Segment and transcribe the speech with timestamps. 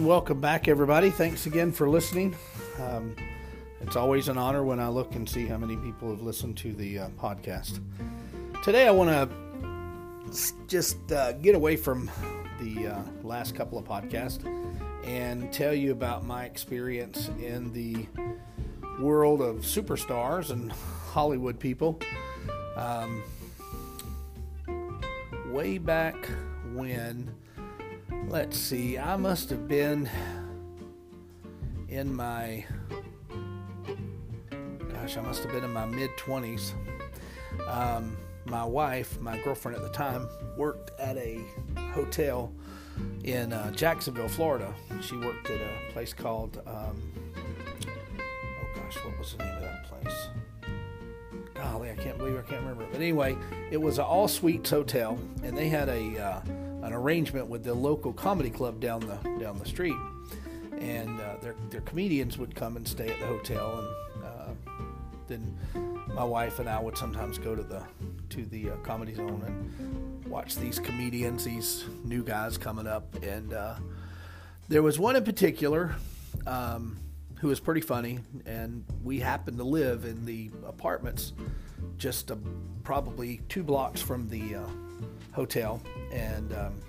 [0.00, 1.10] And welcome back, everybody.
[1.10, 2.34] Thanks again for listening.
[2.80, 3.14] Um,
[3.82, 6.72] it's always an honor when I look and see how many people have listened to
[6.72, 7.80] the uh, podcast.
[8.64, 12.10] Today, I want to just uh, get away from
[12.62, 14.42] the uh, last couple of podcasts
[15.04, 18.06] and tell you about my experience in the
[19.00, 20.72] world of superstars and
[21.12, 22.00] Hollywood people.
[22.74, 23.22] Um,
[25.50, 26.16] way back
[26.72, 27.34] when,
[28.30, 30.08] let's see, I must have been
[31.88, 32.64] in my
[34.92, 36.72] gosh, I must have been in my mid 20s.
[37.66, 41.40] Um, my wife, my girlfriend at the time, worked at a
[41.92, 42.52] hotel
[43.24, 44.72] in uh, Jacksonville, Florida.
[45.00, 49.86] She worked at a place called, um, oh gosh, what was the name of that
[49.86, 50.28] place?
[51.54, 52.86] Golly, I can't believe I can't remember.
[52.92, 53.36] But anyway,
[53.72, 56.40] it was an all suites hotel, and they had a uh,
[56.82, 59.96] an arrangement with the local comedy club down the down the street,
[60.78, 64.74] and uh, their their comedians would come and stay at the hotel, and uh,
[65.28, 65.58] then
[66.14, 67.82] my wife and I would sometimes go to the
[68.30, 73.52] to the uh, comedy zone and watch these comedians, these new guys coming up, and
[73.52, 73.76] uh,
[74.68, 75.94] there was one in particular.
[76.46, 76.96] Um,
[77.40, 81.32] who was pretty funny, and we happened to live in the apartments
[81.96, 82.38] just a,
[82.84, 84.66] probably two blocks from the uh,
[85.32, 85.80] hotel.
[86.12, 86.80] And um,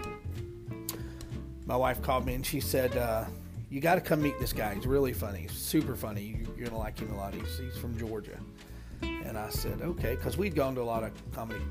[1.66, 3.26] my wife called me and she said, uh,
[3.70, 4.74] You got to come meet this guy.
[4.76, 6.44] He's really funny, super funny.
[6.58, 7.34] You're to like him a lot.
[7.34, 8.38] He's, he's from Georgia.
[9.02, 11.62] And I said, Okay, because we'd gone to a lot of comedy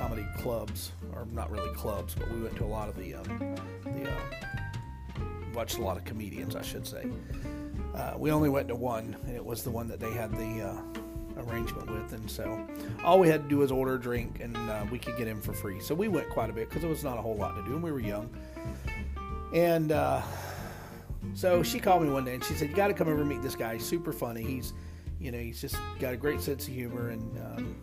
[0.00, 3.56] comedy clubs, or not really clubs, but we went to a lot of the, um,
[3.84, 4.20] the uh,
[5.52, 7.06] watched a lot of comedians, I should say.
[7.94, 10.68] Uh, we only went to one, and it was the one that they had the
[10.68, 10.99] uh,
[11.48, 12.66] arrangement with, and so
[13.04, 15.40] all we had to do was order a drink, and uh, we could get in
[15.40, 15.80] for free.
[15.80, 17.74] So we went quite a bit because it was not a whole lot to do,
[17.74, 18.30] and we were young.
[19.54, 20.22] And uh,
[21.34, 23.28] so she called me one day, and she said, "You got to come over and
[23.28, 23.74] meet this guy.
[23.74, 24.42] He's super funny.
[24.42, 24.72] He's,
[25.18, 27.76] you know, he's just got a great sense of humor, and, um,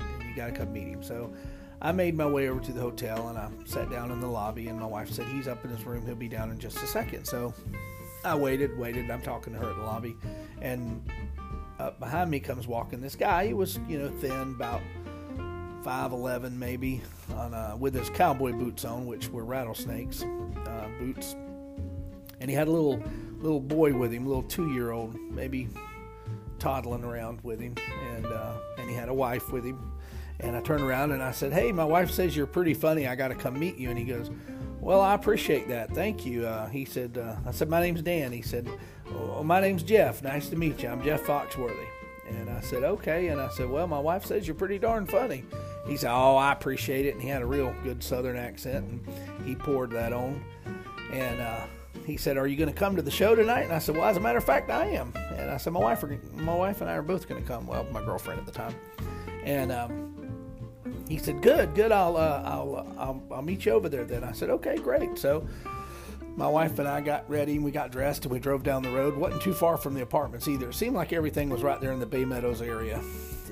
[0.00, 1.32] and you got to come meet him." So.
[1.80, 4.66] I made my way over to the hotel and I sat down in the lobby
[4.66, 6.88] and my wife said he's up in his room he'll be down in just a
[6.88, 7.54] second so
[8.24, 9.10] I waited, waited.
[9.10, 10.16] I'm talking to her in the lobby,
[10.60, 11.02] and
[11.78, 13.46] up behind me comes walking this guy.
[13.46, 14.80] He was, you know, thin, about
[15.84, 17.00] five eleven maybe,
[17.34, 21.36] on uh, with his cowboy boots on, which were rattlesnakes uh, boots,
[22.40, 23.02] and he had a little
[23.38, 25.68] little boy with him, little two year old, maybe
[26.58, 27.74] toddling around with him,
[28.14, 29.92] and uh, and he had a wife with him.
[30.40, 33.06] And I turned around and I said, "Hey, my wife says you're pretty funny.
[33.06, 34.30] I got to come meet you." And he goes,
[34.80, 35.92] well, I appreciate that.
[35.92, 36.46] Thank you.
[36.46, 38.30] Uh, he said, uh, I said, my name's Dan.
[38.30, 38.68] He said,
[39.14, 40.22] oh, my name's Jeff.
[40.22, 40.88] Nice to meet you.
[40.88, 41.86] I'm Jeff Foxworthy.
[42.28, 43.28] And I said, okay.
[43.28, 45.44] And I said, well, my wife says you're pretty darn funny.
[45.86, 47.14] He said, oh, I appreciate it.
[47.14, 50.44] And he had a real good southern accent, and he poured that on.
[51.10, 51.66] And uh,
[52.04, 53.62] he said, are you going to come to the show tonight?
[53.62, 55.12] And I said, well, as a matter of fact, I am.
[55.36, 57.66] And I said, my wife, are, my wife and I are both going to come.
[57.66, 58.74] Well, my girlfriend at the time.
[59.44, 60.18] And um,
[61.08, 61.90] he said, "Good, good.
[61.90, 65.18] I'll, uh, I'll, uh, I'll, I'll meet you over there." Then I said, "Okay, great."
[65.18, 65.46] So
[66.38, 68.90] my wife and I got ready and we got dressed and we drove down the
[68.90, 69.16] road.
[69.16, 70.68] wasn't too far from the apartments either.
[70.68, 73.02] It seemed like everything was right there in the Bay Meadows area.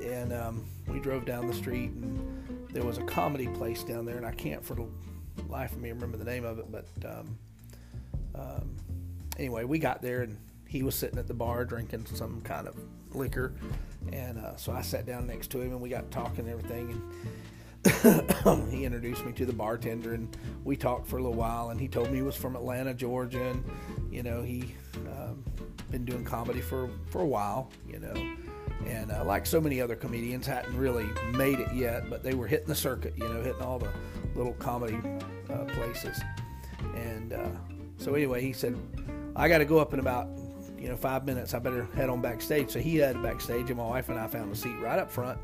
[0.04, 4.19] And um, we drove down the street and there was a comedy place down there,
[4.19, 4.86] and I can't for the
[5.48, 6.70] life of me remember the name of it.
[6.70, 7.38] But um,
[8.36, 8.76] um,
[9.36, 10.36] anyway, we got there and
[10.68, 12.76] he was sitting at the bar drinking some kind of
[13.12, 13.54] liquor,
[14.12, 17.03] and uh, so I sat down next to him and we got talking and everything.
[18.04, 18.25] And
[18.70, 21.88] he introduced me to the bartender and we talked for a little while and he
[21.88, 23.64] told me he was from Atlanta, Georgia and
[24.08, 24.72] you know he
[25.08, 25.42] um,
[25.90, 28.14] been doing comedy for for a while you know.
[28.86, 32.46] And uh, like so many other comedians hadn't really made it yet but they were
[32.46, 33.90] hitting the circuit you know hitting all the
[34.36, 35.00] little comedy
[35.50, 36.20] uh, places.
[36.94, 37.48] And uh,
[37.98, 38.76] so anyway he said
[39.34, 40.28] I got to go up in about
[40.78, 41.52] you know five minutes.
[41.52, 42.70] I better head on backstage.
[42.70, 45.40] So he headed backstage and my wife and I found a seat right up front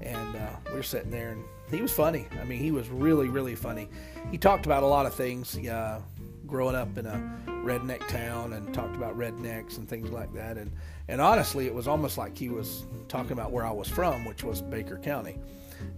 [0.00, 2.26] and uh, we were sitting there and he was funny.
[2.40, 3.88] I mean, he was really, really funny.
[4.30, 6.00] He talked about a lot of things, uh,
[6.46, 10.56] growing up in a redneck town, and talked about rednecks and things like that.
[10.56, 10.72] And
[11.08, 14.44] and honestly, it was almost like he was talking about where I was from, which
[14.44, 15.38] was Baker County.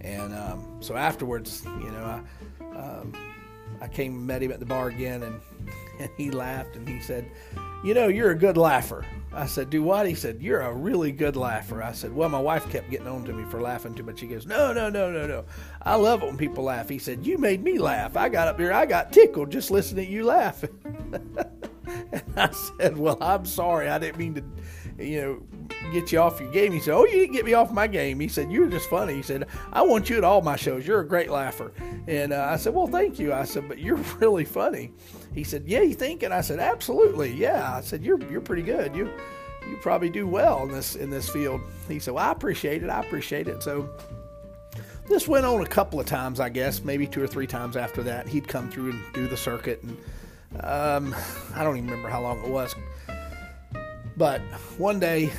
[0.00, 3.12] And um, so afterwards, you know, I um,
[3.80, 5.40] I came met him at the bar again, and
[5.98, 7.30] and he laughed and he said,
[7.84, 9.04] "You know, you're a good laugher."
[9.34, 10.06] I said, Do what?
[10.06, 11.82] He said, You're a really good laugher.
[11.82, 14.20] I said, Well, my wife kept getting on to me for laughing too much.
[14.20, 15.44] He goes, No, no, no, no, no.
[15.82, 16.88] I love it when people laugh.
[16.88, 18.16] He said, You made me laugh.
[18.16, 20.64] I got up here, I got tickled just listening to you laugh.
[20.84, 23.88] and I said, Well, I'm sorry.
[23.88, 25.42] I didn't mean to, you know,
[25.92, 26.72] get you off your game.
[26.72, 28.88] He said, "Oh, you didn't get me off my game." He said, "You were just
[28.88, 30.86] funny." He said, "I want you at all my shows.
[30.86, 31.72] You're a great laugher."
[32.06, 34.92] And uh, I said, "Well, thank you." I said, "But you're really funny."
[35.34, 38.62] He said, "Yeah, you think?" And I said, "Absolutely, yeah." I said, "You're you're pretty
[38.62, 38.94] good.
[38.94, 39.10] You
[39.68, 42.90] you probably do well in this in this field." He said, "Well, I appreciate it.
[42.90, 43.88] I appreciate it." So
[45.08, 48.02] this went on a couple of times, I guess, maybe two or three times after
[48.04, 48.28] that.
[48.28, 49.98] He'd come through and do the circuit, and
[50.60, 51.14] um,
[51.54, 52.74] I don't even remember how long it was.
[54.16, 54.40] But
[54.78, 55.32] one day,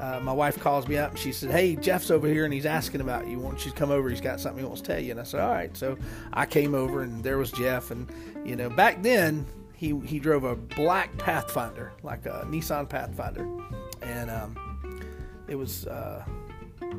[0.00, 2.66] uh, my wife calls me up and she said, "Hey, Jeff's over here and he's
[2.66, 3.38] asking about you.
[3.38, 4.08] Won't you come over?
[4.08, 5.96] He's got something he wants to tell you." And I said, "All right." So
[6.32, 8.10] I came over and there was Jeff, and
[8.44, 13.48] you know, back then he he drove a black Pathfinder, like a Nissan Pathfinder,
[14.02, 15.00] and um,
[15.48, 15.86] it was.
[15.86, 16.24] Uh,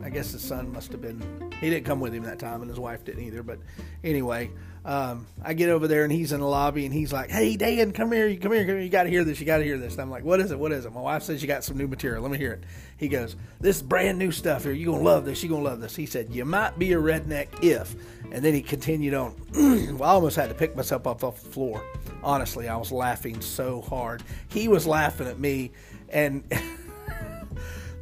[0.04, 1.52] I guess his son must have been.
[1.60, 3.44] He didn't come with him that time, and his wife didn't either.
[3.44, 3.60] But
[4.04, 4.52] anyway,
[4.86, 7.92] um, I get over there and he's in the lobby and he's like, "Hey, Dan,
[7.92, 8.80] come here, come here, come here.
[8.80, 9.40] You got to hear this.
[9.40, 10.60] You got to hear this." And I'm like, "What is it?
[10.60, 12.22] What is it?" My wife says you got some new material.
[12.22, 12.64] Let me hear it.
[12.98, 14.72] He goes, "This is brand new stuff here.
[14.72, 15.44] You gonna love this.
[15.44, 17.96] You gonna love this." He said, "You might be a redneck if,"
[18.32, 19.36] and then he continued on.
[19.98, 21.84] well, I almost had to pick myself up off the floor.
[22.24, 24.24] Honestly, I was laughing so hard.
[24.48, 25.72] He was laughing at me,
[26.10, 26.44] and.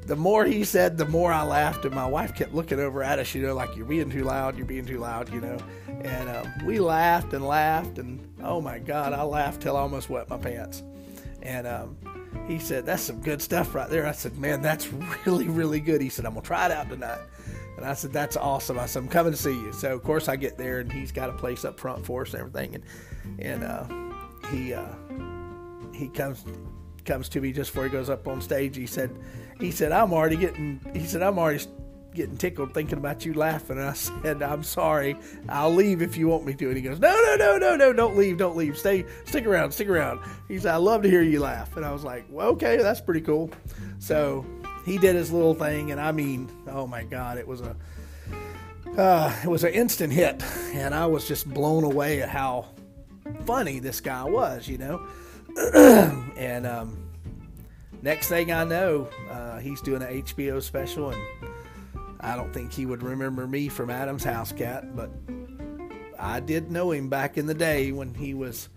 [0.08, 3.20] the more he said, the more I laughed, and my wife kept looking over at
[3.20, 5.58] us, you know, like you're being too loud, you're being too loud, you know.
[6.02, 10.10] And um, we laughed and laughed, and oh my God, I laughed till I almost
[10.10, 10.82] wet my pants.
[11.42, 11.98] And um,
[12.48, 14.88] he said, "That's some good stuff right there." I said, "Man, that's
[15.26, 17.20] really, really good." He said, "I'm gonna try it out tonight."
[17.76, 20.30] And I said, "That's awesome." I said, "I'm coming to see you." So of course
[20.30, 22.84] I get there, and he's got a place up front for us and everything, and
[23.40, 24.88] and uh, he uh,
[25.94, 26.46] he comes
[27.04, 28.76] comes to me just before he goes up on stage.
[28.78, 29.18] He said,
[29.60, 31.66] he said, I'm already getting, he said, I'm already
[32.18, 33.78] getting tickled thinking about you laughing.
[33.78, 35.16] And I said, I'm sorry.
[35.48, 36.68] I'll leave if you want me to.
[36.68, 38.78] And he goes, No, no, no, no, no, don't leave, don't leave.
[38.78, 40.20] Stay, stick around, stick around.
[40.48, 41.78] He said, I love to hear you laugh.
[41.78, 43.52] And I was like, Well, okay, that's pretty cool.
[44.00, 44.46] So
[44.86, 45.92] he did his little thing.
[45.92, 47.76] And I mean, oh my God, it was a,
[48.98, 50.44] uh, it was an instant hit.
[50.74, 52.66] And I was just blown away at how
[53.46, 55.08] funny this guy was, you know.
[56.38, 57.07] and um,
[58.08, 61.22] next thing I know, uh, he's doing an HBO special, and
[62.22, 65.10] I don't think he would remember me from Adam's House Cat, but
[66.18, 68.70] I did know him back in the day when he was,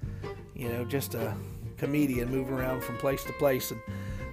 [0.57, 1.33] you know, just a
[1.79, 3.81] comedian moving around from place to place, and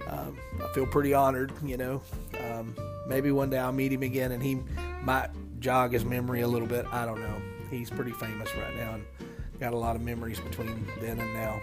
[0.08, 2.02] um, I feel pretty honored, you know.
[2.50, 2.74] Um,
[3.06, 4.58] maybe one day I'll meet him again, and he
[5.04, 5.28] might
[5.60, 6.86] jog his memory a little bit.
[6.90, 7.40] I don't know.
[7.70, 9.04] He's pretty famous right now, and
[9.60, 11.60] got a lot of memories between then and now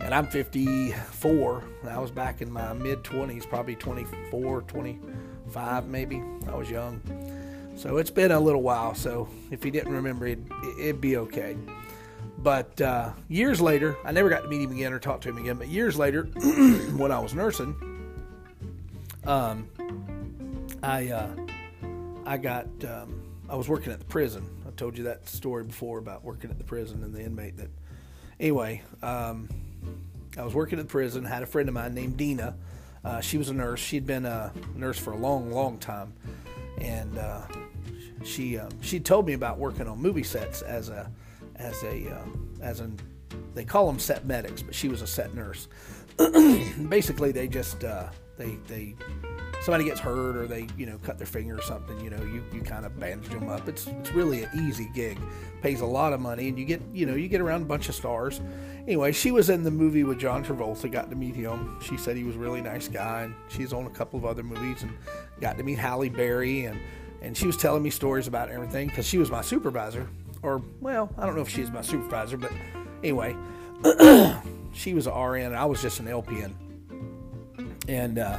[0.00, 1.64] and I'm 54.
[1.88, 6.22] I was back in my mid 20s, probably 24, 25 maybe.
[6.46, 7.00] I was young.
[7.76, 8.94] So it's been a little while.
[8.94, 10.50] So if he didn't remember, it'd,
[10.80, 11.56] it'd be okay.
[12.38, 15.38] But uh, years later, I never got to meet him again or talk to him
[15.38, 15.56] again.
[15.56, 16.22] But years later,
[16.96, 17.74] when I was nursing,
[19.26, 19.68] um,
[20.82, 21.30] I uh,
[22.24, 24.48] I got um, I was working at the prison.
[24.66, 27.70] I told you that story before about working at the prison and the inmate that.
[28.38, 29.48] Anyway, um,
[30.36, 32.56] I was working at the prison, had a friend of mine named Dina.
[33.04, 33.80] Uh, she was a nurse.
[33.80, 36.12] She'd been a nurse for a long, long time,
[36.80, 37.42] and uh,
[38.24, 41.10] she um, she told me about working on movie sets as a
[41.56, 42.24] as a uh,
[42.60, 42.98] as an
[43.54, 45.68] they call them set medics, but she was a set nurse.
[46.88, 48.94] Basically, they just uh, they they
[49.68, 52.42] somebody gets hurt or they you know cut their finger or something you know you,
[52.54, 53.68] you kind of bandage them up.
[53.68, 55.18] It's it's really an easy gig.
[55.60, 57.90] Pays a lot of money and you get you know you get around a bunch
[57.90, 58.40] of stars.
[58.86, 61.78] Anyway she was in the movie with john travolta got to meet him.
[61.82, 64.42] She said he was a really nice guy and she's on a couple of other
[64.42, 64.96] movies and
[65.38, 66.80] got to meet halle berry and
[67.20, 70.08] and she was telling me stories about everything because she was my supervisor
[70.40, 72.52] or well i don't know if she's my supervisor but
[73.02, 73.36] anyway
[74.72, 76.52] she was an rn and i was just an lpn
[77.88, 78.38] and uh,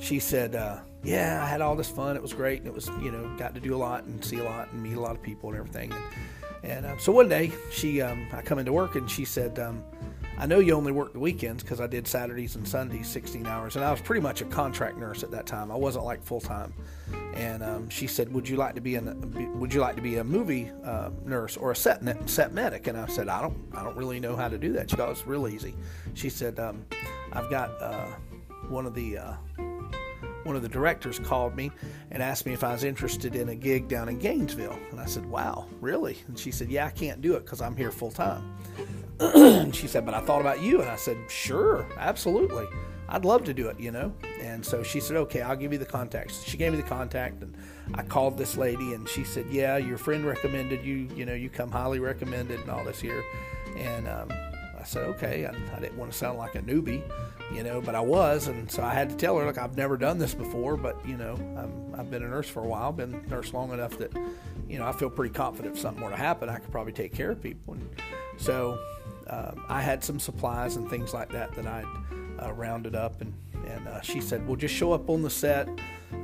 [0.00, 2.16] she said, uh, "Yeah, I had all this fun.
[2.16, 4.38] It was great, and it was you know got to do a lot and see
[4.38, 6.04] a lot and meet a lot of people and everything." And,
[6.62, 9.84] and uh, so one day she, um, I come into work and she said, um,
[10.38, 13.76] "I know you only work the weekends because I did Saturdays and Sundays, 16 hours,
[13.76, 15.70] and I was pretty much a contract nurse at that time.
[15.70, 16.72] I wasn't like full time."
[17.34, 20.16] And um, she said, "Would you like to be an Would you like to be
[20.16, 23.84] a movie uh, nurse or a set set medic?" And I said, "I don't I
[23.84, 25.74] don't really know how to do that." She goes, "It's real easy."
[26.14, 26.86] She said, um,
[27.32, 28.06] "I've got." Uh,
[28.70, 29.32] one of the uh,
[30.44, 31.70] one of the directors called me
[32.10, 34.78] and asked me if I was interested in a gig down in Gainesville.
[34.90, 36.18] And I said, Wow, really?
[36.28, 38.56] And she said, Yeah, I can't do it because I'm here full time.
[39.20, 40.80] and she said, But I thought about you.
[40.80, 42.66] And I said, Sure, absolutely.
[43.08, 44.14] I'd love to do it, you know?
[44.40, 46.32] And so she said, Okay, I'll give you the contact.
[46.44, 47.56] She gave me the contact and
[47.94, 51.50] I called this lady and she said, Yeah, your friend recommended you, you know, you
[51.50, 53.24] come highly recommended and all this here.
[53.76, 54.28] And um,
[54.80, 55.46] I said, okay.
[55.46, 57.02] I, I didn't want to sound like a newbie,
[57.52, 58.48] you know, but I was.
[58.48, 61.16] And so I had to tell her, look, I've never done this before, but, you
[61.16, 61.36] know,
[61.94, 64.12] i have been a nurse for a while, been a nurse long enough that,
[64.68, 67.14] you know, I feel pretty confident if something were to happen, I could probably take
[67.14, 67.74] care of people.
[67.74, 67.88] And
[68.38, 68.78] so
[69.28, 71.84] um, I had some supplies and things like that that I'd
[72.42, 73.20] uh, rounded up.
[73.20, 73.34] And,
[73.66, 75.68] and uh, she said, well, just show up on the set.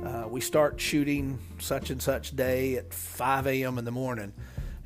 [0.03, 3.77] Uh, we start shooting such and such day at 5 a.m.
[3.77, 4.33] in the morning.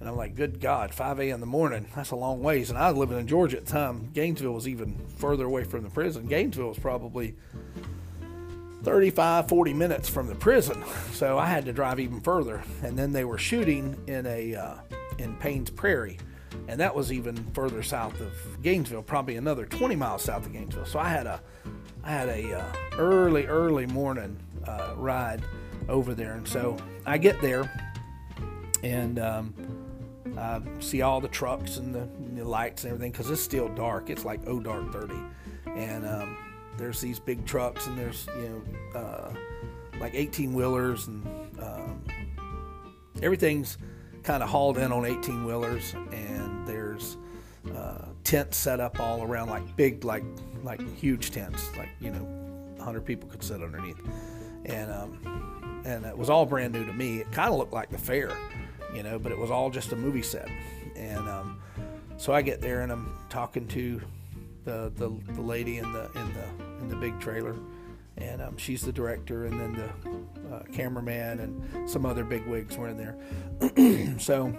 [0.02, 1.36] And I'm like, good God, 5 a.m.
[1.36, 2.72] in the morning, that's a long ways.
[2.72, 4.10] And I was living in Georgia at the time.
[4.14, 6.26] Gainesville was even further away from the prison.
[6.26, 7.36] Gainesville was probably
[8.82, 10.84] 35, 40 minutes from the prison.
[11.14, 12.64] So I had to drive even further.
[12.82, 14.76] And then they were shooting in a uh,
[15.20, 16.18] in Paynes Prairie.
[16.68, 20.86] And that was even further south of Gainesville, probably another 20 miles south of Gainesville.
[20.88, 21.40] So I had a
[22.04, 25.44] I had a uh, early, early morning uh, ride
[25.88, 26.34] over there.
[26.34, 27.70] And so I get there
[28.84, 29.54] and um,
[30.38, 34.10] uh, see all the trucks and the, the lights and everything because it's still dark.
[34.10, 35.14] It's like oh dark 30,
[35.76, 36.38] and um,
[36.78, 39.34] there's these big trucks and there's you know uh,
[40.00, 41.26] like 18 wheelers and
[41.62, 42.04] um,
[43.22, 43.78] everything's
[44.24, 47.18] kind of hauled in on 18 wheelers and there's
[47.76, 50.24] uh, tents set up all around like big like
[50.64, 52.24] like huge tents like you know
[52.78, 54.00] 100 people could sit underneath
[54.66, 57.20] and um, and it was all brand new to me.
[57.20, 58.32] It kind of looked like the fair
[58.94, 60.50] you know, but it was all just a movie set.
[60.96, 61.62] And um,
[62.18, 64.02] so I get there and I'm talking to
[64.66, 67.56] the, the, the lady in the in the in the big trailer,
[68.18, 72.78] and um, she's the director, and then the uh, cameraman and some other big wigs
[72.78, 74.18] were in there.
[74.20, 74.54] so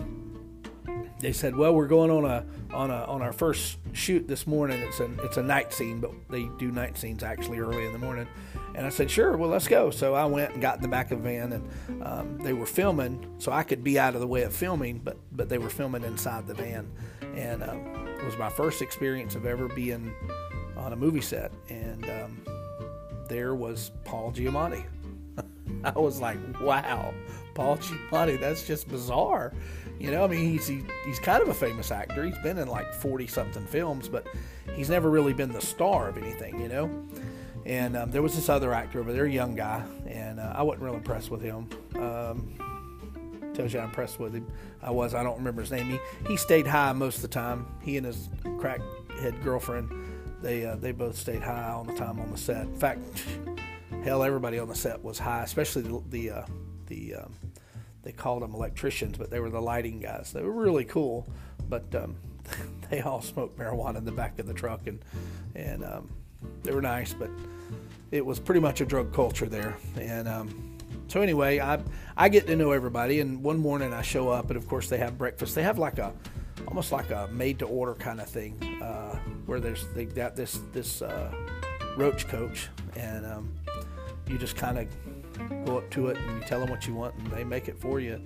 [1.20, 4.80] they said, "Well, we're going on a on a on our first shoot this morning.
[4.80, 7.98] It's a it's a night scene, but they do night scenes actually early in the
[7.98, 8.26] morning."
[8.74, 11.10] And I said, "Sure, well, let's go." So I went and got in the back
[11.10, 14.26] of the van, and um, they were filming, so I could be out of the
[14.26, 16.90] way of filming, but but they were filming inside the van,
[17.34, 17.86] and um,
[18.18, 20.14] it was my first experience of ever being
[20.76, 22.40] on a movie set, and um,
[23.28, 24.84] there was Paul Giamatti.
[25.84, 27.12] I was like, "Wow,
[27.54, 29.52] Paul Giamatti, that's just bizarre."
[29.98, 32.24] You know, I mean, he's he, he's kind of a famous actor.
[32.24, 34.26] He's been in like forty something films, but
[34.74, 36.58] he's never really been the star of anything.
[36.58, 37.04] You know.
[37.64, 40.62] And um, there was this other actor over there, a young guy, and uh, I
[40.62, 41.68] wasn't real impressed with him.
[41.96, 42.54] Um,
[43.54, 44.46] tells you I'm impressed with him.
[44.82, 45.14] I was.
[45.14, 45.86] I don't remember his name.
[45.90, 47.66] He, he stayed high most of the time.
[47.80, 49.90] He and his crackhead girlfriend,
[50.42, 52.62] they uh, they both stayed high all the time on the set.
[52.62, 53.00] In fact,
[54.02, 56.46] hell, everybody on the set was high, especially the the, uh,
[56.86, 57.34] the um,
[58.02, 60.32] they called them electricians, but they were the lighting guys.
[60.32, 61.28] They were really cool,
[61.68, 62.16] but um,
[62.90, 65.04] they all smoked marijuana in the back of the truck, and
[65.54, 66.10] and um,
[66.62, 67.30] they were nice, but
[68.12, 69.76] it was pretty much a drug culture there.
[69.98, 70.76] And um,
[71.08, 71.80] so anyway, I
[72.16, 74.98] I get to know everybody, and one morning I show up, and of course they
[74.98, 75.54] have breakfast.
[75.54, 76.12] They have like a
[76.68, 79.16] almost like a made to order kind of thing, uh,
[79.46, 81.32] where there's they got this this uh,
[81.96, 83.52] roach coach, and um,
[84.28, 84.86] you just kind of
[85.64, 87.78] go up to it and you tell them what you want and they make it
[87.80, 88.20] for you.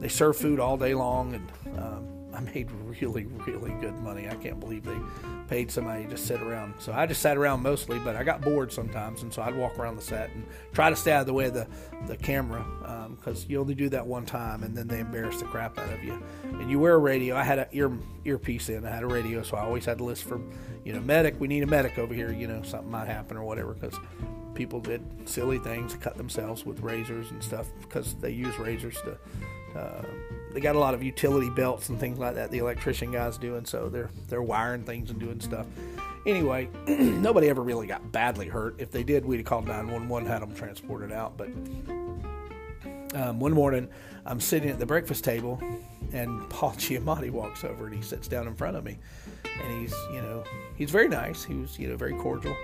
[0.00, 4.28] They serve food all day long and um, I made really, really good money.
[4.28, 4.96] I can't believe they
[5.48, 6.74] paid somebody to sit around.
[6.78, 9.76] So I just sat around mostly, but I got bored sometimes, and so I'd walk
[9.76, 11.66] around the set and try to stay out of the way of the,
[12.06, 12.64] the camera
[13.16, 15.92] because um, you only do that one time, and then they embarrass the crap out
[15.92, 16.22] of you.
[16.44, 17.34] And you wear a radio.
[17.34, 17.90] I had an ear
[18.24, 18.86] earpiece in.
[18.86, 20.40] I had a radio, so I always had to list for,
[20.84, 21.40] you know, medic.
[21.40, 22.30] We need a medic over here.
[22.30, 23.98] You know, something might happen or whatever because
[24.54, 29.18] people did silly things, cut themselves with razors and stuff because they use razors to.
[29.78, 30.02] Uh,
[30.52, 32.50] they got a lot of utility belts and things like that.
[32.50, 35.66] The electrician guys do, and so they're they're wiring things and doing stuff.
[36.26, 38.74] Anyway, nobody ever really got badly hurt.
[38.78, 41.36] If they did, we'd have called 911, had them transported out.
[41.36, 41.48] But
[43.14, 43.88] um, one morning,
[44.26, 45.62] I'm sitting at the breakfast table,
[46.12, 48.98] and Paul Giamatti walks over and he sits down in front of me,
[49.44, 50.44] and he's you know
[50.76, 51.44] he's very nice.
[51.44, 52.56] He was you know very cordial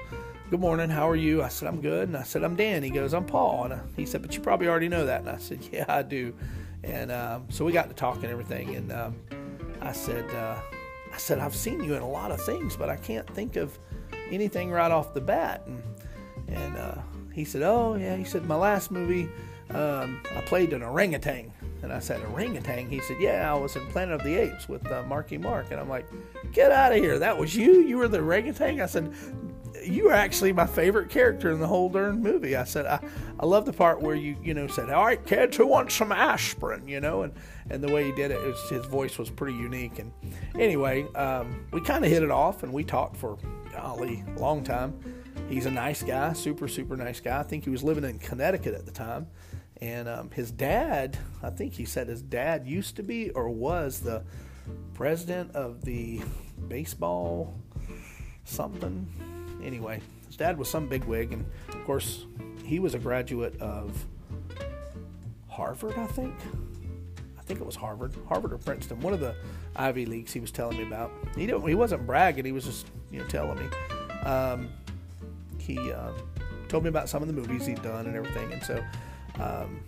[0.50, 1.42] good morning, how are you?
[1.42, 2.06] I said, I'm good.
[2.06, 2.82] And I said, I'm Dan.
[2.82, 3.64] He goes, I'm Paul.
[3.64, 5.22] And he said, but you probably already know that.
[5.22, 6.32] And I said, yeah, I do.
[6.84, 8.76] And um, so we got to talking and everything.
[8.76, 9.16] And um,
[9.80, 10.60] I said, uh,
[11.12, 13.78] I said, I've seen you in a lot of things, but I can't think of
[14.30, 15.66] anything right off the bat.
[15.66, 15.82] And,
[16.48, 16.94] and uh,
[17.32, 18.16] he said, oh, yeah.
[18.16, 19.28] He said, my last movie,
[19.70, 21.52] um, I played an orangutan.
[21.82, 22.88] And I said, orangutan?
[22.88, 25.70] He said, yeah, I was in Planet of the Apes with uh, Marky Mark.
[25.70, 26.06] And I'm like,
[26.52, 27.18] get out of here.
[27.18, 27.82] That was you?
[27.82, 28.80] You were the orangutan?
[28.80, 29.12] I said,
[29.86, 32.56] you were actually my favorite character in the whole darn movie.
[32.56, 33.00] I said, I,
[33.38, 36.12] I love the part where you, you know, said, all right, kids, who wants some
[36.12, 37.32] aspirin, you know, and,
[37.70, 39.98] and the way he did it, it was, his voice was pretty unique.
[39.98, 40.12] And
[40.58, 43.38] anyway, um, we kind of hit it off and we talked for,
[43.72, 44.98] golly, a long time.
[45.48, 47.40] He's a nice guy, super, super nice guy.
[47.40, 49.26] I think he was living in Connecticut at the time.
[49.80, 54.00] And um, his dad, I think he said his dad used to be or was
[54.00, 54.22] the
[54.94, 56.22] president of the
[56.68, 57.54] baseball–
[58.44, 59.33] something.
[59.64, 62.26] Anyway, his dad was some bigwig, and of course,
[62.64, 64.04] he was a graduate of
[65.48, 66.34] Harvard, I think.
[67.38, 69.34] I think it was Harvard, Harvard or Princeton, one of the
[69.76, 70.32] Ivy Leagues.
[70.32, 71.12] He was telling me about.
[71.36, 71.66] He didn't.
[71.68, 72.44] He wasn't bragging.
[72.44, 73.66] He was just you know telling me.
[74.24, 74.70] Um,
[75.58, 76.12] he uh,
[76.68, 78.82] told me about some of the movies he'd done and everything, and so
[79.40, 79.80] um,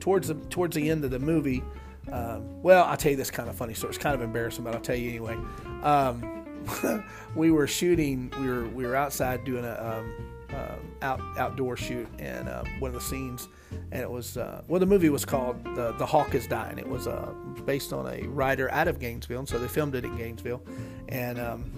[0.00, 1.62] towards the towards the end of the movie.
[2.10, 3.90] Um, well, I'll tell you this kind of funny story.
[3.90, 5.36] It's kind of embarrassing, but I'll tell you anyway.
[5.82, 6.41] Um,
[7.34, 8.32] we were shooting.
[8.40, 12.88] We were we were outside doing a um, uh, out outdoor shoot, and uh, one
[12.90, 13.48] of the scenes,
[13.90, 16.88] and it was uh, well, the movie was called "The The Hawk Is Dying." It
[16.88, 17.32] was uh,
[17.64, 20.62] based on a writer out of Gainesville, and so they filmed it in Gainesville,
[21.08, 21.72] and um,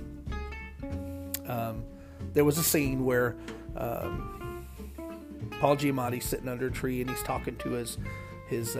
[1.46, 1.84] um,
[2.32, 3.36] there was a scene where
[3.76, 4.66] um,
[5.60, 7.98] Paul Giamatti sitting under a tree, and he's talking to his
[8.48, 8.76] his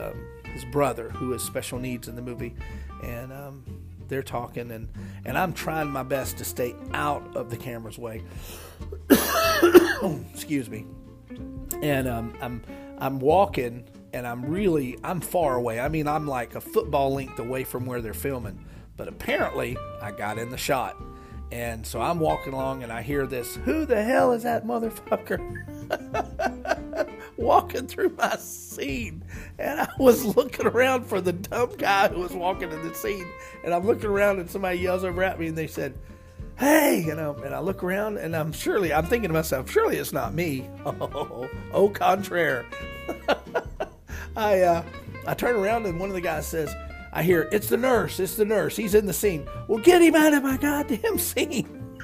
[0.53, 2.55] his brother who has special needs in the movie,
[3.03, 4.89] and um, they're talking, and
[5.25, 8.23] and I'm trying my best to stay out of the camera's way.
[10.33, 10.87] Excuse me.
[11.83, 12.63] And um, I'm
[12.99, 15.81] I'm walking, and I'm really I'm far away.
[15.81, 18.65] I mean, I'm like a football length away from where they're filming.
[18.97, 20.97] But apparently, I got in the shot.
[21.53, 25.39] And so I'm walking along and I hear this, who the hell is that motherfucker?
[27.37, 29.25] walking through my scene.
[29.59, 33.27] And I was looking around for the dumb guy who was walking in the scene.
[33.65, 35.95] And I'm looking around and somebody yells over at me and they said,
[36.57, 39.97] Hey, you know, and I look around and I'm surely, I'm thinking to myself, surely
[39.97, 40.69] it's not me.
[40.87, 42.65] Oh, au contraire.
[44.37, 44.83] I, uh,
[45.27, 46.73] I turn around and one of the guys says,
[47.13, 49.47] I hear, it's the nurse, it's the nurse, he's in the scene.
[49.69, 51.99] Well, get him out of my goddamn scene.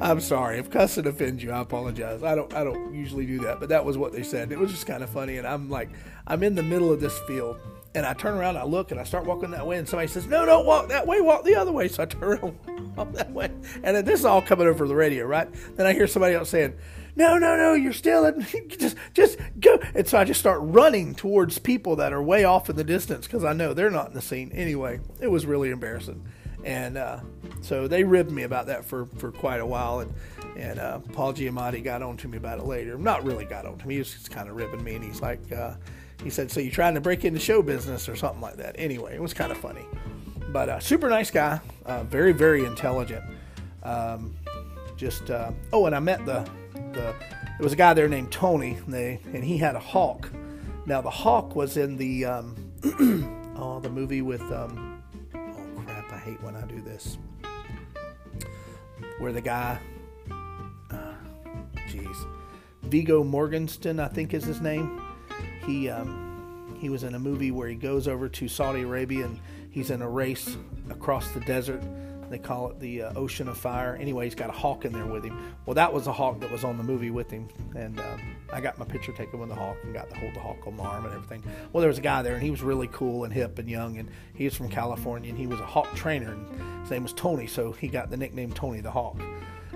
[0.00, 1.50] I'm sorry if cussing offends you.
[1.50, 2.22] I apologize.
[2.22, 4.52] I don't I don't usually do that, but that was what they said.
[4.52, 5.90] It was just kind of funny, and I'm like,
[6.26, 7.58] I'm in the middle of this field,
[7.94, 10.26] and I turn around, I look, and I start walking that way, and somebody says,
[10.26, 11.88] No, don't walk that way, walk the other way.
[11.88, 12.58] So I turn around,
[12.96, 13.50] walk that way,
[13.82, 15.48] and then this is all coming over the radio, right?
[15.76, 16.76] Then I hear somebody else saying,
[17.16, 19.80] no, no, no, you're still in, just, just go.
[19.94, 23.26] And so I just start running towards people that are way off in the distance
[23.26, 24.52] because I know they're not in the scene.
[24.52, 26.22] Anyway, it was really embarrassing.
[26.66, 27.20] And uh,
[27.62, 30.00] so they ribbed me about that for, for quite a while.
[30.00, 30.12] And,
[30.56, 32.98] and uh, Paul Giamatti got on to me about it later.
[32.98, 33.94] Not really got on to me.
[33.94, 34.96] He was just kind of ribbing me.
[34.96, 35.74] And he's like, uh,
[36.24, 38.74] he said, So you're trying to break into show business or something like that?
[38.78, 39.86] Anyway, it was kind of funny.
[40.48, 41.60] But uh, super nice guy.
[41.84, 43.24] Uh, very, very intelligent.
[43.84, 44.34] Um,
[44.96, 48.72] just, uh, oh, and I met the, the, there was a guy there named Tony,
[48.74, 50.30] and, they, and he had a hawk.
[50.84, 52.72] Now, the hawk was in the, um,
[53.56, 54.85] oh, the movie with, um,
[56.96, 57.18] this.
[59.18, 59.78] Where the guy,
[60.90, 61.14] uh,
[61.88, 62.26] jeez,
[62.82, 65.02] Viggo Mortensen, I think is his name.
[65.64, 69.40] He um, he was in a movie where he goes over to Saudi Arabia and
[69.70, 70.56] he's in a race
[70.90, 71.82] across the desert
[72.30, 73.96] they call it the uh, Ocean of Fire.
[74.00, 75.54] Anyway, he's got a hawk in there with him.
[75.64, 78.60] Well, that was a hawk that was on the movie with him, and um, I
[78.60, 80.84] got my picture taken with the hawk and got to hold the hawk on my
[80.84, 81.42] arm and everything.
[81.72, 83.98] Well, there was a guy there, and he was really cool and hip and young,
[83.98, 87.12] and he was from California, and he was a hawk trainer, and his name was
[87.12, 89.20] Tony, so he got the nickname Tony the Hawk.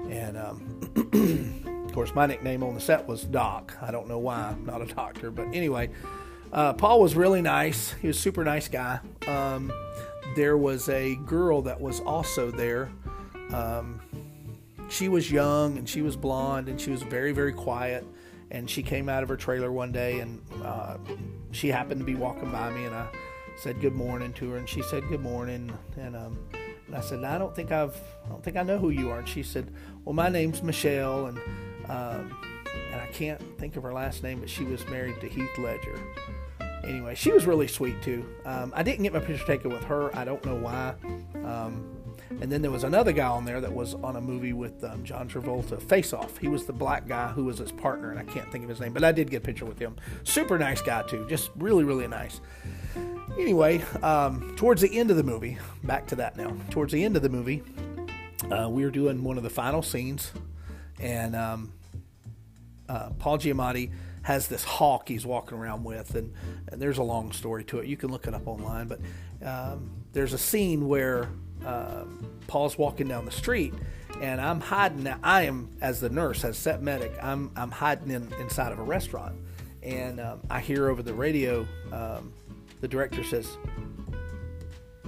[0.08, 3.76] And um, of course, my nickname on the set was Doc.
[3.82, 5.90] I don't know why, I'm not a doctor, but anyway,
[6.52, 7.92] uh, Paul was really nice.
[8.00, 9.00] He was a super nice guy.
[9.26, 9.72] Um,
[10.36, 12.90] there was a girl that was also there.
[13.52, 14.00] Um,
[14.88, 18.04] she was young and she was blonde and she was very, very quiet.
[18.50, 20.96] And she came out of her trailer one day and uh,
[21.52, 23.06] she happened to be walking by me and I
[23.56, 26.38] said good morning to her and she said good morning and um,
[26.86, 29.18] and I said I don't think I've I don't think I know who you are
[29.18, 29.72] and she said
[30.04, 31.38] well my name's Michelle and
[31.88, 32.36] um,
[32.92, 35.98] and I can't think of her last name but she was married to Heath Ledger
[36.84, 38.24] anyway, she was really sweet too.
[38.44, 40.14] Um, I didn't get my picture taken with her.
[40.16, 40.94] I don't know why.
[41.44, 41.99] Um,
[42.40, 45.04] and then there was another guy on there that was on a movie with um,
[45.04, 46.38] John Travolta, Face Off.
[46.38, 48.80] He was the black guy who was his partner, and I can't think of his
[48.80, 49.96] name, but I did get a picture with him.
[50.24, 52.40] Super nice guy too, just really, really nice.
[53.38, 56.54] Anyway, um, towards the end of the movie, back to that now.
[56.70, 57.62] Towards the end of the movie,
[58.50, 60.32] uh, we were doing one of the final scenes,
[60.98, 61.72] and um,
[62.88, 63.90] uh, Paul Giamatti
[64.22, 66.32] has this hawk he's walking around with, and,
[66.68, 67.86] and there's a long story to it.
[67.86, 69.00] You can look it up online, but
[69.44, 71.28] um, there's a scene where
[71.66, 73.74] um, Paul's walking down the street,
[74.20, 75.06] and I'm hiding.
[75.22, 78.82] I am, as the nurse, as set medic, I'm I'm hiding in, inside of a
[78.82, 79.36] restaurant,
[79.82, 82.32] and um, I hear over the radio um,
[82.80, 83.58] the director says,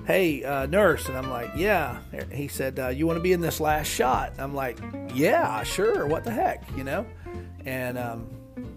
[0.07, 1.09] hey, uh, nurse.
[1.09, 2.01] And I'm like, yeah.
[2.31, 4.35] He said, uh, you want to be in this last shot?
[4.39, 4.79] I'm like,
[5.15, 6.07] yeah, sure.
[6.07, 7.07] What the heck, you know?
[7.65, 8.29] And um,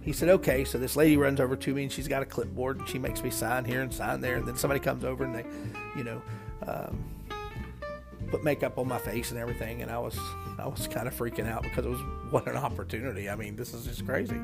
[0.01, 0.63] he said, okay.
[0.63, 3.21] So this lady runs over to me and she's got a clipboard and she makes
[3.21, 4.37] me sign here and sign there.
[4.37, 5.45] And then somebody comes over and they,
[5.97, 6.21] you know,
[6.67, 7.03] um,
[8.25, 10.17] put makeup on my face and everything, and I was
[10.57, 11.99] I was kind of freaking out because it was
[12.31, 13.29] what an opportunity.
[13.29, 14.39] I mean, this is just crazy,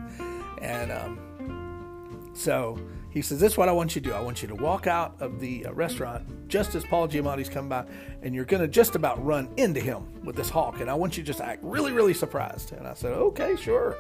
[0.62, 4.14] and um, so he says, "This is what I want you to do.
[4.14, 7.70] I want you to walk out of the uh, restaurant just as Paul Giamatti's come
[7.70, 7.86] by,
[8.22, 11.18] and you're going to just about run into him with this hawk, and I want
[11.18, 13.98] you to just act really, really surprised." And I said, "Okay, sure."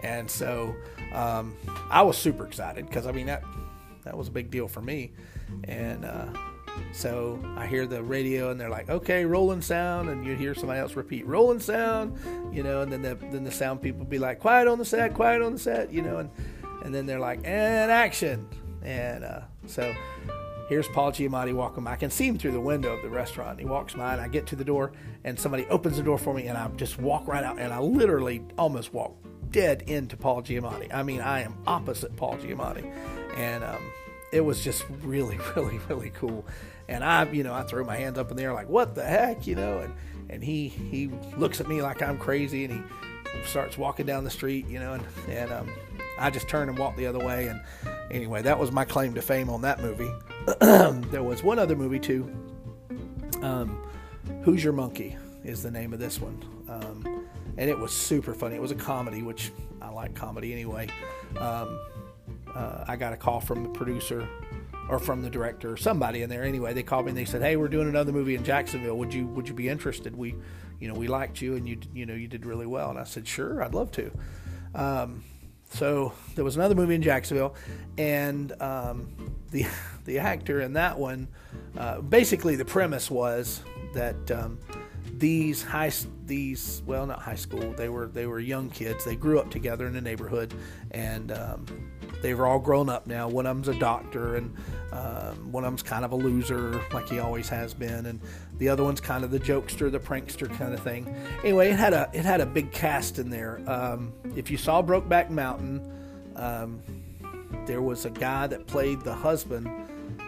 [0.00, 0.74] And so
[1.14, 1.54] um,
[1.90, 3.42] I was super excited because I mean that
[4.04, 5.12] that was a big deal for me,
[5.64, 6.04] and.
[6.04, 6.26] Uh,
[6.92, 10.80] so I hear the radio and they're like, okay, rolling sound, and you hear somebody
[10.80, 12.18] else repeat, rolling sound,
[12.54, 15.14] you know, and then the then the sound people be like, quiet on the set,
[15.14, 16.30] quiet on the set, you know, and
[16.84, 18.46] and then they're like, and action.
[18.82, 19.94] And uh, so
[20.68, 21.92] here's Paul Giamatti walking by.
[21.92, 23.58] I can see him through the window of the restaurant.
[23.58, 24.92] He walks by, and I get to the door,
[25.24, 27.78] and somebody opens the door for me, and I just walk right out, and I
[27.78, 29.14] literally almost walk
[29.50, 30.92] dead into Paul Giamatti.
[30.92, 32.90] I mean, I am opposite Paul Giamatti,
[33.36, 33.82] and um,
[34.32, 36.44] it was just really, really, really cool.
[36.88, 39.04] And I, you know, I threw my hands up in the air like, "What the
[39.04, 39.94] heck," you know, and
[40.28, 42.82] and he he looks at me like I'm crazy, and he
[43.44, 45.70] starts walking down the street, you know, and and um,
[46.18, 47.48] I just turned and walked the other way.
[47.48, 47.60] And
[48.10, 50.10] anyway, that was my claim to fame on that movie.
[51.10, 52.30] there was one other movie too.
[53.42, 53.86] Um,
[54.42, 56.42] Who's Your Monkey is the name of this one.
[56.68, 57.26] Um,
[57.58, 58.54] and it was super funny.
[58.54, 60.88] It was a comedy, which I like comedy anyway.
[61.38, 61.78] Um,
[62.54, 64.28] uh, I got a call from the producer
[64.88, 66.44] or from the director or somebody in there.
[66.44, 68.96] Anyway, they called me and they said, "Hey, we're doing another movie in Jacksonville.
[68.98, 70.16] Would you would you be interested?
[70.16, 70.34] We,
[70.80, 73.04] you know, we liked you and you you know you did really well." And I
[73.04, 74.10] said, "Sure, I'd love to."
[74.74, 75.24] Um,
[75.70, 77.54] so there was another movie in Jacksonville,
[77.96, 79.66] and um, the
[80.04, 81.28] the actor in that one,
[81.76, 83.62] uh, basically the premise was
[83.94, 84.58] that um,
[85.22, 85.92] these high
[86.26, 87.72] these well not high school.
[87.74, 89.04] They were they were young kids.
[89.04, 90.52] They grew up together in the neighborhood
[90.90, 91.64] and um,
[92.22, 93.28] they were all grown up now.
[93.28, 94.56] One of them's a doctor and
[94.90, 98.20] um, one of them's kind of a loser like he always has been and
[98.58, 101.14] the other one's kind of the jokester the prankster kind of thing.
[101.44, 103.62] Anyway it had a it had a big cast in there.
[103.70, 105.88] Um, if you saw Brokeback Mountain
[106.34, 106.82] um,
[107.66, 109.68] there was a guy that played the husband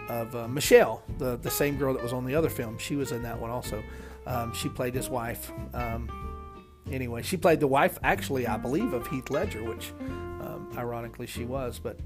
[0.08, 2.78] of uh, Michelle the the same girl that was on the other film.
[2.78, 3.82] She was in that one also
[4.26, 5.52] um, she played his wife.
[5.72, 6.10] Um,
[6.90, 11.44] anyway, she played the wife, actually, I believe, of Heath Ledger, which um, ironically she
[11.44, 11.78] was.
[11.78, 11.98] But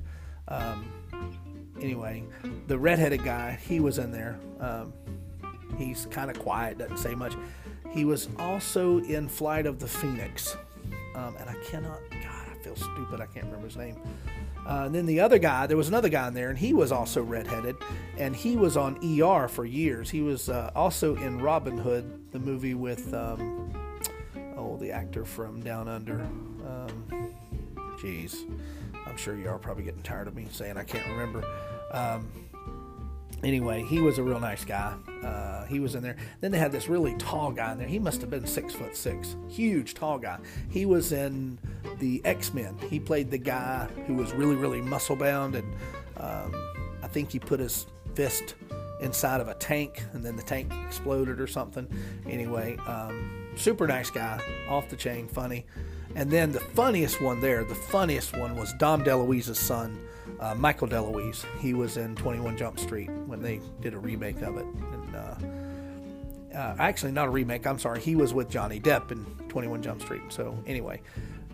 [0.48, 0.90] um,
[1.80, 2.24] anyway,
[2.66, 4.38] the redheaded guy, he was in there.
[4.60, 4.92] Um,
[5.76, 7.34] he's kind of quiet, doesn't say much.
[7.90, 10.56] He was also in Flight of the Phoenix.
[11.14, 12.37] Um, and I cannot, God,
[12.74, 13.20] feel stupid.
[13.20, 13.96] I can't remember his name.
[14.66, 16.92] Uh, and then the other guy, there was another guy in there, and he was
[16.92, 17.76] also redheaded,
[18.18, 20.10] and he was on ER for years.
[20.10, 23.72] He was uh, also in Robin Hood, the movie with um,
[24.56, 26.20] oh the actor from Down Under.
[26.20, 27.34] Um,
[27.98, 28.44] jeez,
[29.06, 31.42] I'm sure you are probably getting tired of me saying I can't remember.
[31.92, 32.47] Um,
[33.42, 34.94] anyway, he was a real nice guy.
[35.22, 36.16] Uh, he was in there.
[36.40, 37.86] Then they had this really tall guy in there.
[37.86, 40.38] He must have been six foot six, huge, tall guy.
[40.70, 41.58] He was in
[41.98, 42.76] the X Men.
[42.88, 45.74] He played the guy who was really, really muscle bound, and
[46.16, 46.54] um,
[47.02, 48.54] I think he put his fist
[49.00, 51.88] inside of a tank, and then the tank exploded or something.
[52.28, 55.66] Anyway, um, super nice guy, off the chain, funny.
[56.14, 59.98] And then the funniest one there, the funniest one was Dom DeLuise's son
[60.40, 61.44] uh, Michael DeLuise.
[61.60, 64.64] He was in 21 Jump Street when they did a remake of it.
[64.64, 65.34] And uh,
[66.58, 67.66] uh, actually, not a remake.
[67.66, 68.00] I'm sorry.
[68.00, 70.22] He was with Johnny Depp in 21 Jump Street.
[70.28, 71.00] So anyway,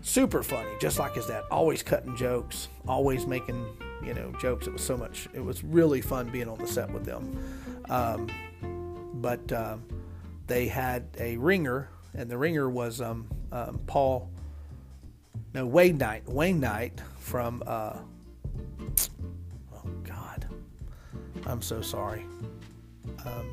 [0.01, 1.43] super funny, just like his dad.
[1.51, 3.65] Always cutting jokes, always making
[4.03, 4.67] you know jokes.
[4.67, 5.27] It was so much.
[5.33, 7.37] It was really fun being on the set with them.
[7.89, 8.27] Um,
[9.15, 9.83] but um,
[10.47, 14.29] they had a ringer, and the ringer was um, um Paul.
[15.53, 16.27] No, Wayne Knight.
[16.27, 17.63] Wayne Knight from
[21.45, 22.25] I'm so sorry.
[23.25, 23.49] Um,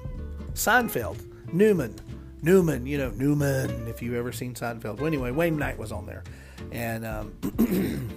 [0.55, 1.18] Seinfeld,
[1.52, 1.98] Newman,
[2.42, 4.96] Newman, you know, Newman, if you've ever seen Seinfeld.
[4.96, 6.24] Well, anyway, Wayne Knight was on there.
[6.72, 8.11] And um,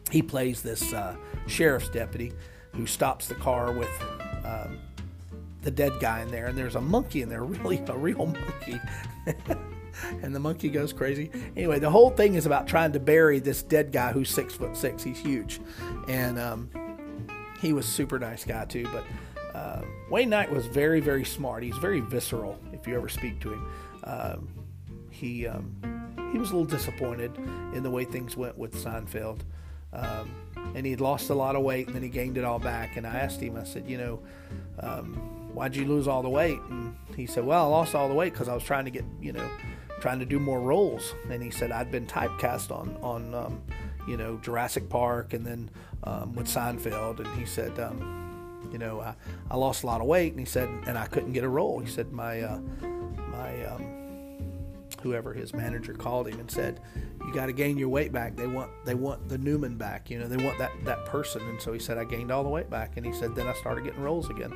[0.10, 2.32] he plays this uh, sheriff's deputy
[2.72, 3.90] who stops the car with
[4.44, 4.78] um,
[5.62, 6.46] the dead guy in there.
[6.46, 8.80] And there's a monkey in there, really, a real monkey.
[10.22, 11.30] and the monkey goes crazy.
[11.56, 14.76] Anyway, the whole thing is about trying to bury this dead guy who's six foot
[14.76, 15.02] six.
[15.02, 15.60] He's huge.
[16.08, 16.70] And um,
[17.64, 18.86] he was super nice guy too.
[18.92, 21.62] But uh, Wayne Knight was very, very smart.
[21.62, 22.58] He's very visceral.
[22.72, 23.72] If you ever speak to him,
[24.04, 24.48] um,
[25.10, 25.74] he um,
[26.30, 27.34] he was a little disappointed
[27.72, 29.40] in the way things went with Seinfeld.
[29.94, 30.34] Um,
[30.74, 32.96] and he'd lost a lot of weight, and then he gained it all back.
[32.96, 34.20] And I asked him, I said, you know,
[34.80, 35.14] um,
[35.54, 36.58] why'd you lose all the weight?
[36.68, 39.04] And he said, well, I lost all the weight because I was trying to get,
[39.20, 39.48] you know,
[40.00, 41.14] trying to do more roles.
[41.30, 43.62] And he said I'd been typecast on on um,
[44.06, 45.70] you know Jurassic Park and then
[46.04, 49.14] um, with Seinfeld, and he said, um, you know, I,
[49.50, 51.78] I lost a lot of weight, and he said, and I couldn't get a role.
[51.78, 52.58] He said my uh,
[53.30, 53.86] my um,
[55.02, 56.80] whoever his manager called him and said,
[57.26, 58.36] "You got to gain your weight back.
[58.36, 60.10] They want they want the Newman back.
[60.10, 62.48] You know, they want that that person." And so he said, "I gained all the
[62.48, 64.52] weight back." And he said, "Then I started getting roles again."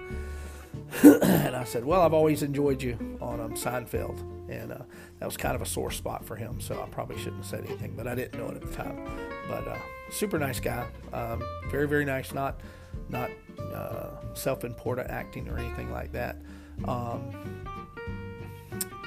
[1.03, 4.79] and I said, "Well, I've always enjoyed you on um, Seinfeld." and uh,
[5.19, 6.61] that was kind of a sore spot for him.
[6.61, 9.07] So I probably shouldn't have said anything, but I didn't know it at the time.
[9.49, 9.79] But uh,
[10.11, 12.33] super nice guy, um, very very nice.
[12.33, 12.61] Not
[13.09, 13.31] not
[13.75, 16.37] uh, self-important acting or anything like that.
[16.85, 17.33] Um,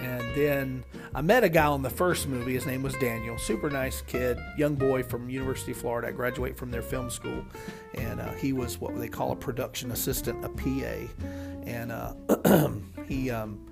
[0.01, 2.53] and then I met a guy on the first movie.
[2.53, 3.37] His name was Daniel.
[3.37, 6.07] Super nice kid, young boy from University of Florida.
[6.07, 7.45] I graduate from their film school,
[7.93, 11.23] and uh, he was what they call a production assistant, a PA.
[11.65, 12.69] And uh,
[13.07, 13.63] he um,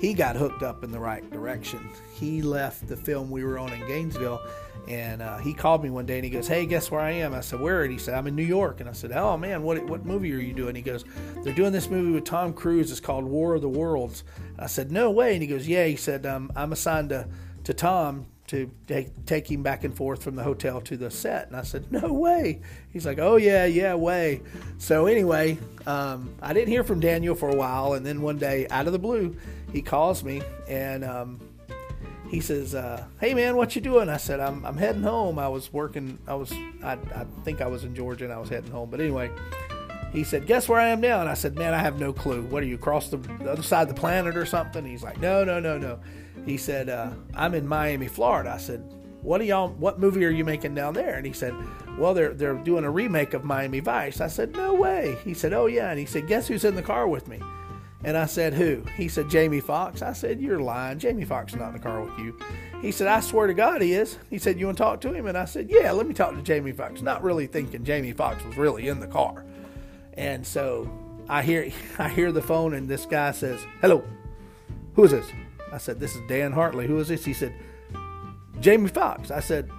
[0.00, 1.88] he got hooked up in the right direction.
[2.14, 4.40] He left the film we were on in Gainesville,
[4.88, 7.34] and uh, he called me one day and he goes, "Hey, guess where I am?"
[7.34, 9.62] I said, "Where?" And he said, "I'm in New York." And I said, "Oh man,
[9.62, 11.04] what what movie are you doing?" He goes,
[11.42, 12.90] "They're doing this movie with Tom Cruise.
[12.90, 14.24] It's called War of the Worlds."
[14.58, 17.28] I said, "No way!" And he goes, "Yeah." He said, um, "I'm assigned to
[17.64, 21.48] to Tom to take, take him back and forth from the hotel to the set.
[21.48, 22.60] And I said, No way.
[22.92, 24.40] He's like, Oh, yeah, yeah, way.
[24.78, 27.94] So, anyway, um, I didn't hear from Daniel for a while.
[27.94, 29.36] And then one day, out of the blue,
[29.72, 31.40] he calls me and um,
[32.30, 35.38] he says, uh, "Hey man, what you doing?" I said, "I'm I'm heading home.
[35.38, 36.18] I was working.
[36.26, 38.90] I was I, I think I was in Georgia and I was heading home.
[38.90, 39.30] But anyway."
[40.12, 42.42] He said, "Guess where I am now?" And I said, "Man, I have no clue.
[42.42, 45.20] What are you across the, the other side of the planet or something?" He's like,
[45.20, 45.98] "No, no, no, no."
[46.46, 48.80] He said, uh, "I'm in Miami, Florida." I said,
[49.20, 49.68] "What are y'all?
[49.68, 51.54] What movie are you making down there?" And he said,
[51.98, 55.52] "Well, they're they're doing a remake of Miami Vice." I said, "No way." He said,
[55.52, 57.40] "Oh yeah." And he said, "Guess who's in the car with me?"
[58.04, 58.82] And I said, Who?
[58.96, 60.02] He said, Jamie Foxx.
[60.02, 60.98] I said, You're lying.
[60.98, 62.38] Jamie Foxx is not in the car with you.
[62.82, 64.18] He said, I swear to God he is.
[64.30, 65.26] He said, You want to talk to him?
[65.26, 67.02] And I said, Yeah, let me talk to Jamie Foxx.
[67.02, 69.44] Not really thinking Jamie Foxx was really in the car.
[70.14, 70.90] And so
[71.28, 74.04] I hear I hear the phone and this guy says, Hello,
[74.94, 75.26] who is this?
[75.72, 76.86] I said, This is Dan Hartley.
[76.86, 77.24] Who is this?
[77.24, 77.54] He said,
[78.60, 79.30] Jamie Foxx.
[79.30, 79.70] I said,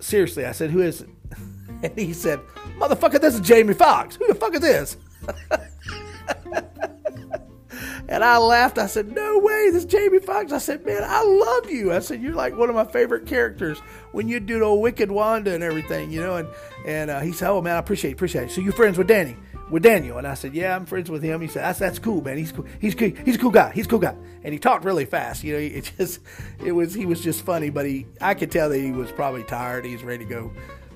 [0.00, 1.08] Seriously, I said, Who is it?
[1.80, 2.40] And he said,
[2.80, 4.16] Motherfucker, this is Jamie Foxx.
[4.16, 4.96] Who the fuck is this?
[8.08, 8.78] And I laughed.
[8.78, 10.50] I said, No way, this is Jamie Foxx.
[10.50, 11.92] I said, Man, I love you.
[11.92, 13.78] I said, You're like one of my favorite characters
[14.12, 16.36] when you do the Wicked Wanda and everything, you know.
[16.36, 16.48] And
[16.86, 18.50] and uh, he said, Oh man, I appreciate it, appreciate it.
[18.50, 19.36] So you're friends with Danny,
[19.70, 20.16] with Daniel?
[20.16, 21.42] And I said, Yeah, I'm friends with him.
[21.42, 22.38] He said, That's that's cool, man.
[22.38, 22.64] He's cool.
[22.80, 23.10] He's cool.
[23.24, 23.72] He's a cool guy.
[23.72, 24.16] He's a cool guy.
[24.42, 25.44] And he talked really fast.
[25.44, 26.20] You know, it just
[26.64, 29.44] it was he was just funny, but he I could tell that he was probably
[29.44, 29.84] tired.
[29.84, 30.52] He's ready to go,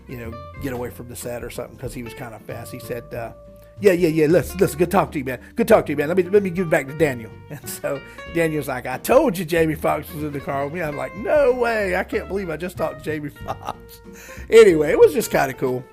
[0.09, 2.72] you know, get away from the set or something because he was kind of fast.
[2.72, 3.12] He said.
[3.12, 3.35] Uh,
[3.83, 4.27] yeah, yeah, yeah.
[4.27, 4.79] Listen, listen.
[4.79, 5.40] Good talk to you, man.
[5.57, 6.07] Good talk to you, man.
[6.07, 7.31] Let me let me give it back to Daniel.
[7.51, 8.01] And so
[8.33, 10.81] Daniel's like, I told you Jamie Foxx was in the car with me.
[10.83, 11.97] I'm like, no way.
[11.97, 14.01] I can't believe I just talked to Jamie Foxx.
[14.49, 15.85] anyway, it was just kind of cool.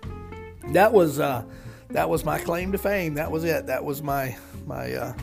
[0.67, 1.43] That was uh,
[1.89, 3.15] that was my claim to fame.
[3.15, 3.65] That was it.
[3.65, 5.13] That was my my uh,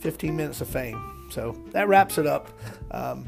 [0.00, 1.28] 15 minutes of fame.
[1.30, 2.50] So that wraps it up.
[2.90, 3.24] Um,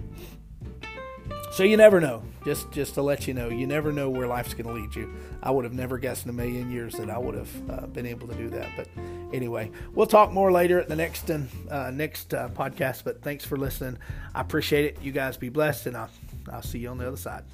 [1.54, 2.22] so you never know.
[2.44, 5.14] Just just to let you know, you never know where life's going to lead you.
[5.40, 8.06] I would have never guessed in a million years that I would have uh, been
[8.06, 8.68] able to do that.
[8.76, 8.88] But
[9.32, 13.04] anyway, we'll talk more later at the next uh, next uh, podcast.
[13.04, 13.98] But thanks for listening.
[14.34, 14.98] I appreciate it.
[15.00, 16.10] You guys be blessed, and I'll
[16.52, 17.44] I'll see you on the other side.